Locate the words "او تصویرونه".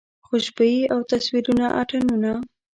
0.93-1.65